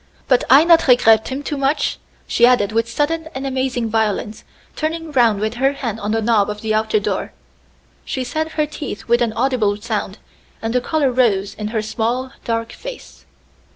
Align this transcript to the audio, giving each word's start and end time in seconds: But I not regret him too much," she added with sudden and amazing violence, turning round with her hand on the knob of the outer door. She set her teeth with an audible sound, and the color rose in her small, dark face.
But 0.27 0.43
I 0.49 0.63
not 0.63 0.87
regret 0.87 1.27
him 1.27 1.43
too 1.43 1.57
much," 1.57 1.99
she 2.25 2.47
added 2.47 2.71
with 2.71 2.89
sudden 2.89 3.29
and 3.35 3.45
amazing 3.45 3.91
violence, 3.91 4.43
turning 4.75 5.11
round 5.11 5.39
with 5.39 5.53
her 5.61 5.73
hand 5.73 5.99
on 5.99 6.09
the 6.11 6.23
knob 6.23 6.49
of 6.49 6.61
the 6.61 6.73
outer 6.73 6.99
door. 6.99 7.33
She 8.03 8.23
set 8.23 8.53
her 8.53 8.65
teeth 8.65 9.07
with 9.07 9.21
an 9.21 9.31
audible 9.33 9.77
sound, 9.79 10.17
and 10.59 10.73
the 10.73 10.81
color 10.81 11.11
rose 11.11 11.53
in 11.53 11.67
her 11.67 11.83
small, 11.83 12.31
dark 12.43 12.71
face. 12.71 13.27